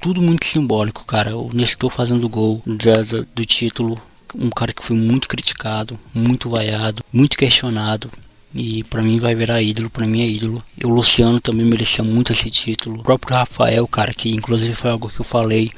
tudo 0.00 0.20
muito 0.20 0.44
simbólico, 0.44 1.04
cara. 1.04 1.36
O 1.36 1.50
Nestor 1.52 1.90
fazendo 1.90 2.28
gol 2.28 2.62
da, 2.66 3.02
da, 3.02 3.24
do 3.34 3.44
título, 3.44 4.00
um 4.34 4.50
cara 4.50 4.72
que 4.72 4.84
foi 4.84 4.96
muito 4.96 5.28
criticado, 5.28 5.98
muito 6.14 6.50
vaiado, 6.50 7.04
muito 7.12 7.36
questionado. 7.36 8.10
E 8.54 8.82
para 8.84 9.02
mim 9.02 9.18
vai 9.18 9.34
virar 9.34 9.60
ídolo, 9.60 9.90
para 9.90 10.06
mim 10.06 10.22
é 10.22 10.26
ídolo. 10.26 10.62
E 10.76 10.86
o 10.86 10.88
Luciano 10.88 11.40
também 11.40 11.66
merecia 11.66 12.02
muito 12.02 12.32
esse 12.32 12.48
título. 12.50 13.00
O 13.00 13.02
próprio 13.02 13.36
Rafael, 13.36 13.86
cara, 13.86 14.12
que 14.12 14.30
inclusive 14.30 14.74
foi 14.74 14.90
algo 14.90 15.08
que 15.08 15.20
eu 15.20 15.24
falei 15.24 15.70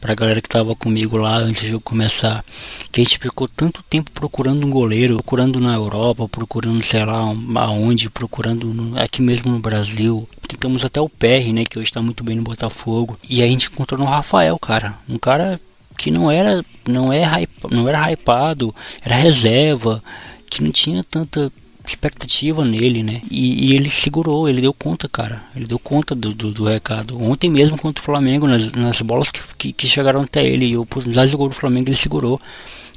pra 0.00 0.16
galera 0.16 0.42
que 0.42 0.48
tava 0.48 0.74
comigo 0.74 1.16
lá 1.16 1.36
antes 1.36 1.62
de 1.62 1.70
eu 1.70 1.80
começar, 1.80 2.44
que 2.90 3.00
a 3.00 3.04
gente 3.04 3.18
ficou 3.18 3.46
tanto 3.46 3.84
tempo 3.84 4.10
procurando 4.10 4.66
um 4.66 4.70
goleiro, 4.70 5.14
procurando 5.16 5.60
na 5.60 5.74
Europa, 5.74 6.28
procurando 6.28 6.82
sei 6.82 7.04
lá 7.04 7.32
aonde, 7.54 8.10
procurando 8.10 8.66
no, 8.74 8.98
aqui 9.00 9.22
mesmo 9.22 9.52
no 9.52 9.60
Brasil. 9.60 10.28
Tentamos 10.48 10.84
até 10.84 11.00
o 11.00 11.08
PR, 11.08 11.52
né, 11.54 11.64
que 11.64 11.78
hoje 11.78 11.92
tá 11.92 12.02
muito 12.02 12.24
bem 12.24 12.34
no 12.34 12.42
Botafogo. 12.42 13.16
E 13.30 13.44
a 13.44 13.46
gente 13.46 13.68
encontrou 13.68 13.98
no 13.98 14.06
Rafael, 14.06 14.58
cara, 14.58 14.98
um 15.08 15.18
cara 15.18 15.60
que 15.96 16.10
não 16.10 16.28
era 16.28 16.64
não 16.88 17.12
é 17.12 17.22
hype, 17.22 17.52
não 17.70 17.88
era 17.88 18.10
hypado, 18.10 18.74
era 19.02 19.14
reserva, 19.14 20.02
que 20.50 20.64
não 20.64 20.72
tinha 20.72 21.04
tanta 21.04 21.52
expectativa 21.84 22.64
nele, 22.64 23.02
né? 23.02 23.22
E, 23.30 23.66
e, 23.70 23.74
ele 23.74 23.88
segurou, 23.88 24.48
ele 24.48 24.60
deu 24.60 24.72
conta, 24.72 25.08
cara. 25.08 25.42
Ele 25.54 25.66
deu 25.66 25.78
conta 25.78 26.14
do, 26.14 26.32
do, 26.32 26.52
do 26.52 26.64
recado. 26.64 27.20
Ontem 27.20 27.50
mesmo 27.50 27.76
contra 27.76 28.00
o 28.00 28.04
Flamengo, 28.04 28.46
nas, 28.46 28.70
nas 28.72 29.02
bolas 29.02 29.30
que, 29.30 29.40
que, 29.58 29.72
que, 29.72 29.86
chegaram 29.86 30.22
até 30.22 30.44
ele 30.44 30.66
e 30.66 30.76
oportunidade 30.76 31.30
de 31.30 31.36
gol 31.36 31.48
do 31.48 31.54
Flamengo, 31.54 31.88
ele 31.88 31.96
segurou. 31.96 32.40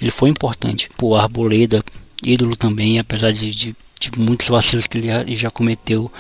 Ele 0.02 0.12
foi 0.12 0.30
importante. 0.30 0.90
Pô, 0.98 1.16
Arboleda, 1.16 1.84
ídolo 2.24 2.56
também, 2.56 3.00
apesar 3.00 3.32
de, 3.32 3.54
de, 3.54 3.76
de 4.00 4.20
muitos 4.20 4.48
vacilos 4.48 4.88
que 4.88 4.98
ele 4.98 5.08
já, 5.08 5.26
já 5.28 5.52
cometeu. 5.52 6.12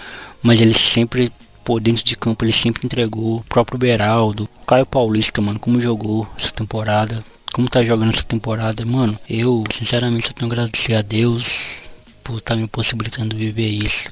Mas 0.41 0.61
ele 0.61 0.73
sempre 0.73 1.31
pô, 1.63 1.79
dentro 1.79 2.03
de 2.03 2.15
campo 2.15 2.45
ele 2.45 2.51
sempre 2.51 2.85
entregou. 2.85 3.37
O 3.37 3.43
próprio 3.43 3.77
Beraldo, 3.77 4.47
Caio 4.67 4.85
Paulista, 4.85 5.41
mano, 5.41 5.59
como 5.59 5.81
jogou 5.81 6.27
essa 6.37 6.51
temporada, 6.51 7.23
como 7.51 7.67
tá 7.67 7.83
jogando 7.83 8.13
essa 8.13 8.23
temporada, 8.23 8.85
mano, 8.85 9.17
eu 9.29 9.63
sinceramente 9.71 10.27
só 10.27 10.33
tenho 10.33 10.51
a 10.51 10.53
agradecer 10.53 10.93
a 10.93 11.01
Deus, 11.01 11.84
por 12.25 12.37
estar 12.39 12.55
tá 12.55 12.59
me 12.59 12.67
possibilitando 12.67 13.37
viver 13.37 13.69
isso. 13.69 14.09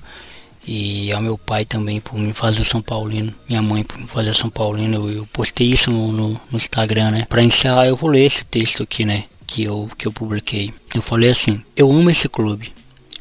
E 0.66 1.12
ao 1.12 1.22
meu 1.22 1.38
pai 1.38 1.66
também 1.66 2.00
por 2.00 2.18
me 2.18 2.32
fazer 2.32 2.64
São 2.64 2.82
Paulino, 2.82 3.34
minha 3.50 3.62
mãe 3.62 3.84
por 3.84 4.00
me 4.00 4.08
fazer 4.08 4.34
São 4.34 4.50
Paulino. 4.50 4.96
Eu, 4.96 5.12
eu 5.12 5.28
postei 5.34 5.68
isso 5.68 5.92
no, 5.92 6.12
no, 6.12 6.30
no, 6.50 6.58
Instagram, 6.58 7.12
né? 7.12 7.26
Pra 7.28 7.44
encerrar, 7.44 7.88
eu 7.88 7.98
vou 7.98 8.10
ler 8.10 8.26
esse 8.26 8.46
texto 8.46 8.84
aqui, 8.84 9.04
né? 9.04 9.26
Que 9.46 9.66
eu, 9.66 9.90
que 9.98 10.08
eu 10.08 10.14
publiquei. 10.14 10.74
Eu 10.96 11.02
falei 11.02 11.32
assim: 11.32 11.62
Eu 11.76 11.92
amo 11.92 12.10
esse 12.10 12.30
clube. 12.30 12.72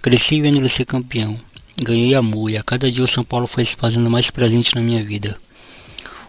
Cresci 0.01 0.41
vendo 0.41 0.59
ele 0.59 0.69
ser 0.69 0.85
campeão. 0.85 1.37
Ganhei 1.83 2.15
amor 2.15 2.51
e 2.51 2.57
a 2.57 2.63
cada 2.63 2.89
dia 2.89 3.03
o 3.03 3.09
São 3.09 3.25
Paulo 3.25 3.47
foi 3.47 3.65
se 3.65 3.75
fazendo 3.75 4.09
mais 4.09 4.31
presente 4.31 4.75
na 4.77 4.81
minha 4.81 5.03
vida. 5.03 5.37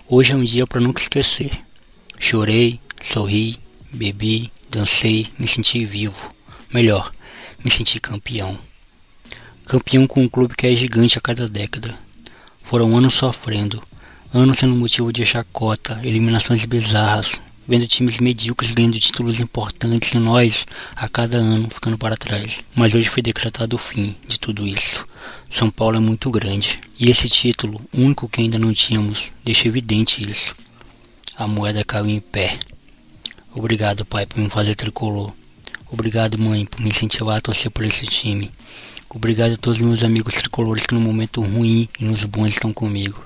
Hoje 0.07 0.33
é 0.33 0.35
um 0.35 0.43
dia 0.43 0.65
para 0.65 0.81
nunca 0.81 1.01
esquecer. 1.01 1.51
Chorei, 2.17 2.79
sorri, 3.01 3.57
bebi, 3.91 4.51
dancei, 4.69 5.27
me 5.37 5.47
senti 5.47 5.85
vivo. 5.85 6.33
Melhor, 6.73 7.12
me 7.63 7.71
senti 7.71 7.99
campeão. 7.99 8.59
Campeão 9.65 10.05
com 10.05 10.21
um 10.21 10.27
clube 10.27 10.55
que 10.55 10.67
é 10.67 10.75
gigante 10.75 11.17
a 11.17 11.21
cada 11.21 11.47
década. 11.47 11.97
Foram 12.61 12.97
anos 12.97 13.13
sofrendo, 13.13 13.81
anos 14.33 14.59
sendo 14.59 14.75
motivo 14.75 15.13
de 15.13 15.23
chacota, 15.23 15.99
eliminações 16.03 16.65
bizarras, 16.65 17.41
vendo 17.65 17.87
times 17.87 18.17
medíocres 18.17 18.71
ganhando 18.71 18.99
títulos 18.99 19.39
importantes 19.39 20.13
e 20.13 20.19
nós, 20.19 20.65
a 20.95 21.07
cada 21.07 21.37
ano, 21.37 21.69
ficando 21.69 21.97
para 21.97 22.17
trás. 22.17 22.63
Mas 22.75 22.93
hoje 22.93 23.07
foi 23.07 23.23
decretado 23.23 23.75
o 23.75 23.79
fim 23.79 24.15
de 24.27 24.37
tudo 24.39 24.67
isso. 24.67 25.07
São 25.49 25.69
Paulo 25.71 25.97
é 25.97 26.01
muito 26.01 26.29
grande. 26.29 26.81
E 26.99 27.09
esse 27.09 27.29
título, 27.29 27.79
único 27.93 28.27
que 28.27 28.41
ainda 28.41 28.59
não 28.59 28.73
tínhamos, 28.73 29.31
deixa 29.43 29.67
evidente 29.67 30.29
isso. 30.29 30.53
A 31.35 31.47
moeda 31.47 31.83
caiu 31.85 32.09
em 32.09 32.19
pé. 32.19 32.59
Obrigado, 33.55 34.03
pai, 34.03 34.25
por 34.25 34.39
me 34.39 34.49
fazer 34.49 34.75
tricolor. 34.75 35.31
Obrigado, 35.93 36.41
mãe, 36.41 36.65
por 36.65 36.81
me 36.81 36.89
incentivar 36.89 37.37
a 37.37 37.41
torcer 37.41 37.69
por 37.69 37.85
esse 37.85 38.07
time. 38.07 38.51
Obrigado 39.07 39.53
a 39.53 39.57
todos 39.57 39.79
os 39.79 39.85
meus 39.85 40.03
amigos 40.03 40.33
tricolores 40.33 40.87
que 40.87 40.95
no 40.95 40.99
momento 40.99 41.39
ruim 41.39 41.87
e 41.99 42.03
nos 42.03 42.25
bons 42.25 42.47
estão 42.47 42.73
comigo. 42.73 43.23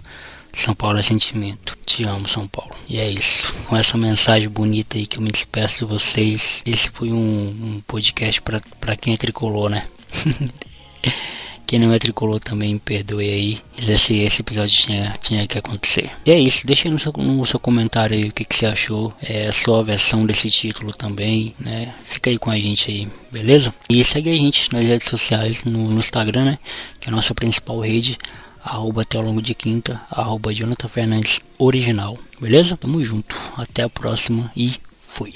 São 0.52 0.76
Paulo 0.76 1.00
é 1.00 1.02
sentimento. 1.02 1.78
Te 1.86 2.04
amo, 2.04 2.28
São 2.28 2.46
Paulo. 2.46 2.76
E 2.86 3.00
é 3.00 3.10
isso. 3.10 3.54
Com 3.68 3.78
essa 3.78 3.98
mensagem 3.98 4.50
bonita 4.50 4.98
aí 4.98 5.08
que 5.08 5.18
eu 5.18 5.22
me 5.22 5.32
despeço 5.32 5.86
de 5.86 5.94
vocês. 5.94 6.62
Esse 6.66 6.92
foi 6.92 7.10
um, 7.10 7.16
um 7.18 7.82
podcast 7.88 8.42
para 8.42 8.96
quem 8.98 9.14
é 9.14 9.18
tricolor, 9.18 9.70
né? 9.70 9.88
Quem 11.68 11.80
não 11.80 11.94
é 11.94 12.00
tricolor 12.00 12.40
também 12.40 12.78
perdoe 12.78 13.30
aí. 13.30 13.60
Esse, 13.78 14.16
esse 14.20 14.42
episódio 14.42 14.74
tinha, 14.74 15.14
tinha 15.20 15.46
que 15.46 15.58
acontecer. 15.58 16.10
E 16.26 16.32
é 16.32 16.40
isso, 16.40 16.66
deixa 16.66 16.90
no 16.90 16.98
seu, 16.98 17.12
no 17.12 17.46
seu 17.46 17.60
comentário 17.60 18.16
aí 18.16 18.30
o 18.30 18.32
que, 18.32 18.46
que 18.46 18.56
você 18.56 18.66
achou. 18.66 19.14
É 19.22 19.50
a 19.50 19.52
sua 19.52 19.84
versão 19.84 20.26
desse 20.26 20.50
título 20.50 20.94
também, 20.94 21.54
né? 21.60 21.94
Fica 22.06 22.30
aí 22.30 22.38
com 22.40 22.50
a 22.50 22.58
gente 22.58 22.90
aí, 22.90 23.08
beleza? 23.30 23.74
E 23.90 24.02
segue 24.02 24.30
a 24.30 24.34
gente 24.34 24.72
nas 24.72 24.86
redes 24.86 25.10
sociais, 25.10 25.66
no, 25.66 25.90
no 25.90 26.00
Instagram, 26.00 26.46
né? 26.46 26.58
Que 27.02 27.10
é 27.10 27.12
a 27.12 27.16
nossa 27.16 27.36
principal 27.36 27.82
rede 27.82 28.18
arroba 28.64 29.02
até 29.02 29.18
ao 29.18 29.24
longo 29.24 29.42
de 29.42 29.54
quinta, 29.54 30.02
arroba 30.10 30.54
Jonathan 30.54 30.88
Fernandes 30.88 31.40
original, 31.58 32.18
beleza? 32.40 32.76
Tamo 32.76 33.04
junto, 33.04 33.36
até 33.58 33.84
a 33.84 33.90
próxima 33.90 34.52
e 34.56 34.74
fui. 35.06 35.34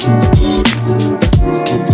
Thank 0.00 0.64
you. 0.64 0.69
Thank 1.40 1.88
you. 1.88 1.89